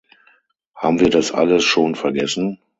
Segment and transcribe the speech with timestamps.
[0.73, 2.57] Haben wir das alles schon vergessen?